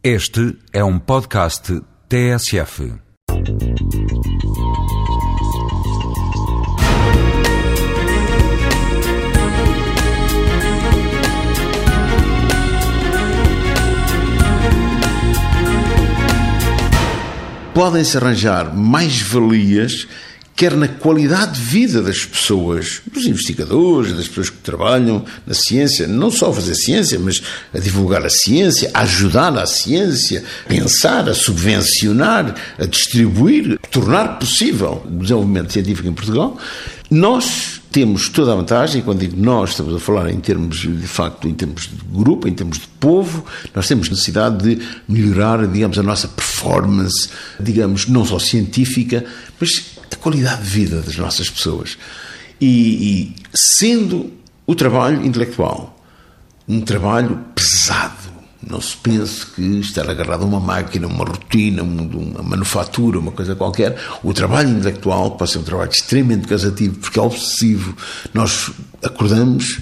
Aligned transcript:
Este 0.00 0.56
é 0.72 0.84
um 0.84 0.96
podcast 0.96 1.82
TSF. 2.08 2.94
Podem-se 17.74 18.16
arranjar 18.16 18.72
mais-valias 18.72 20.06
quer 20.58 20.74
na 20.74 20.88
qualidade 20.88 21.52
de 21.52 21.60
vida 21.60 22.02
das 22.02 22.24
pessoas, 22.24 23.00
dos 23.12 23.24
investigadores, 23.26 24.12
das 24.12 24.26
pessoas 24.26 24.50
que 24.50 24.56
trabalham 24.56 25.24
na 25.46 25.54
ciência, 25.54 26.08
não 26.08 26.32
só 26.32 26.50
a 26.50 26.52
fazer 26.52 26.74
ciência, 26.74 27.16
mas 27.16 27.40
a 27.72 27.78
divulgar 27.78 28.26
a 28.26 28.28
ciência, 28.28 28.90
a 28.92 29.02
ajudar 29.02 29.56
a 29.56 29.66
ciência, 29.66 30.42
a 30.64 30.68
pensar, 30.68 31.28
a 31.28 31.34
subvencionar, 31.34 32.56
a 32.76 32.86
distribuir, 32.86 33.78
a 33.80 33.86
tornar 33.86 34.40
possível 34.40 35.00
o 35.06 35.22
desenvolvimento 35.22 35.72
científico 35.72 36.08
em 36.08 36.12
Portugal. 36.12 36.58
Nós 37.08 37.80
temos 37.92 38.28
toda 38.28 38.52
a 38.52 38.56
vantagem, 38.56 39.00
quando 39.00 39.20
digo 39.20 39.40
nós, 39.40 39.70
estamos 39.70 39.94
a 39.94 40.00
falar 40.00 40.28
em 40.28 40.40
termos, 40.40 40.78
de 40.78 41.06
facto, 41.06 41.46
em 41.46 41.54
termos 41.54 41.82
de 41.82 42.02
grupo, 42.12 42.48
em 42.48 42.52
termos 42.52 42.78
de 42.78 42.88
povo, 42.98 43.44
nós 43.72 43.86
temos 43.86 44.10
necessidade 44.10 44.58
de 44.76 44.84
melhorar, 45.08 45.68
digamos, 45.68 45.96
a 46.00 46.02
nossa 46.02 46.26
performance, 46.26 47.28
digamos, 47.60 48.08
não 48.08 48.24
só 48.24 48.40
científica, 48.40 49.24
mas 49.60 49.97
qualidade 50.18 50.62
de 50.62 50.68
vida 50.68 51.00
das 51.00 51.16
nossas 51.16 51.48
pessoas. 51.48 51.96
E, 52.60 52.66
e 52.66 53.36
sendo 53.54 54.32
o 54.66 54.74
trabalho 54.74 55.24
intelectual 55.24 55.98
um 56.68 56.82
trabalho 56.82 57.42
pesado, 57.54 58.28
não 58.62 58.80
se 58.80 58.94
pense 58.96 59.46
que 59.46 59.62
estar 59.80 60.08
agarrado 60.10 60.42
a 60.42 60.46
uma 60.46 60.60
máquina, 60.60 61.06
uma 61.06 61.24
rotina, 61.24 61.82
uma 61.82 62.42
manufatura, 62.42 63.18
uma 63.18 63.32
coisa 63.32 63.56
qualquer. 63.56 63.98
O 64.22 64.34
trabalho 64.34 64.68
intelectual 64.68 65.30
pode 65.30 65.50
ser 65.50 65.58
um 65.58 65.62
trabalho 65.62 65.90
extremamente 65.90 66.46
cansativo, 66.46 66.98
porque 66.98 67.18
é 67.18 67.22
obsessivo. 67.22 67.96
Nós 68.34 68.70
acordamos, 69.02 69.80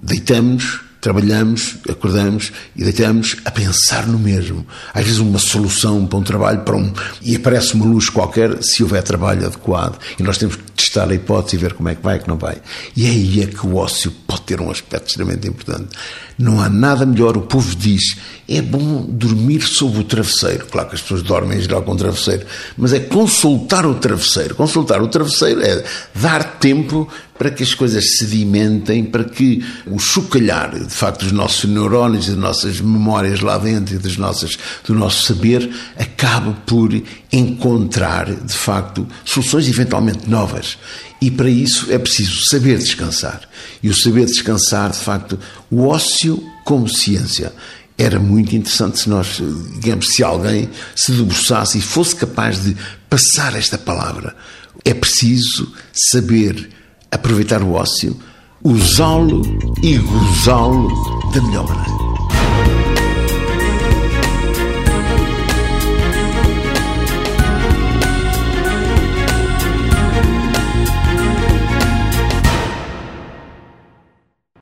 deitamos, 0.00 0.80
trabalhamos, 1.00 1.76
acordamos 1.88 2.52
e 2.74 2.82
deitamos 2.82 3.36
a 3.44 3.50
pensar 3.50 4.06
no 4.06 4.18
mesmo. 4.18 4.66
Às 4.92 5.04
vezes 5.04 5.18
uma 5.18 5.38
solução 5.38 6.06
para 6.06 6.18
um 6.18 6.22
trabalho, 6.22 6.60
para 6.60 6.76
um 6.76 6.92
e 7.22 7.36
aparece 7.36 7.74
uma 7.74 7.86
luz 7.86 8.10
qualquer 8.10 8.62
se 8.62 8.82
houver 8.82 9.02
trabalho 9.02 9.46
adequado 9.46 9.98
e 10.18 10.22
nós 10.22 10.38
temos 10.38 10.56
que 10.56 10.62
testar 10.72 11.08
a 11.08 11.14
hipótese 11.14 11.56
e 11.56 11.58
ver 11.58 11.74
como 11.74 11.88
é 11.88 11.94
que 11.94 12.02
vai 12.02 12.16
e 12.16 12.20
que 12.20 12.28
não 12.28 12.36
vai. 12.36 12.56
E 12.96 13.06
aí 13.06 13.42
é 13.42 13.46
que 13.46 13.66
o 13.66 13.76
ócio 13.76 14.10
ter 14.48 14.62
um 14.62 14.70
aspecto 14.70 15.08
extremamente 15.08 15.46
importante. 15.46 15.90
Não 16.38 16.58
há 16.58 16.70
nada 16.70 17.04
melhor, 17.04 17.36
o 17.36 17.42
povo 17.42 17.76
diz, 17.76 18.16
é 18.48 18.62
bom 18.62 19.04
dormir 19.06 19.60
sob 19.60 19.98
o 19.98 20.04
travesseiro. 20.04 20.66
Claro 20.66 20.88
que 20.88 20.94
as 20.94 21.02
pessoas 21.02 21.22
dormem 21.22 21.58
em 21.58 21.60
geral 21.60 21.82
com 21.82 21.92
o 21.92 21.96
travesseiro, 21.96 22.46
mas 22.76 22.94
é 22.94 23.00
consultar 23.00 23.84
o 23.84 23.96
travesseiro. 23.96 24.54
Consultar 24.54 25.02
o 25.02 25.08
travesseiro 25.08 25.60
é 25.60 25.84
dar 26.14 26.58
tempo 26.58 27.06
para 27.38 27.50
que 27.50 27.62
as 27.62 27.74
coisas 27.74 28.16
sedimentem, 28.16 29.04
para 29.04 29.24
que 29.24 29.62
o 29.86 29.98
chocalhar, 29.98 30.76
de 30.78 30.94
facto, 30.94 31.24
dos 31.24 31.32
nossos 31.32 31.68
neurónios, 31.68 32.26
das 32.26 32.36
nossas 32.36 32.80
memórias 32.80 33.40
lá 33.40 33.58
dentro 33.58 33.94
e 33.94 33.98
das 33.98 34.16
nossas, 34.16 34.56
do 34.84 34.94
nosso 34.94 35.22
saber, 35.26 35.70
acabe 35.96 36.56
por 36.66 36.90
encontrar, 37.30 38.34
de 38.34 38.54
facto, 38.54 39.06
soluções 39.24 39.68
eventualmente 39.68 40.28
novas. 40.28 40.78
E 41.20 41.30
para 41.30 41.50
isso 41.50 41.92
é 41.92 41.98
preciso 41.98 42.44
saber 42.44 42.78
descansar. 42.78 43.42
E 43.82 43.88
o 43.88 43.94
saber 43.94 44.26
descansar, 44.26 44.90
de 44.90 44.98
facto, 44.98 45.38
o 45.70 45.86
ócio 45.86 46.42
como 46.64 46.88
ciência. 46.88 47.52
Era 47.96 48.20
muito 48.20 48.54
interessante 48.54 49.00
se 49.00 49.10
nós, 49.10 49.40
digamos, 49.74 50.08
se 50.14 50.22
alguém 50.22 50.68
se 50.94 51.12
debruçasse 51.12 51.78
e 51.78 51.82
fosse 51.82 52.14
capaz 52.14 52.62
de 52.62 52.76
passar 53.10 53.56
esta 53.56 53.76
palavra. 53.76 54.36
É 54.84 54.94
preciso 54.94 55.72
saber 55.92 56.70
aproveitar 57.10 57.62
o 57.62 57.72
ócio, 57.72 58.16
usá-lo 58.62 59.42
e 59.82 59.96
gozá-lo 59.98 60.88
da 61.32 61.42
melhor 61.42 61.66
maneira. 61.66 61.97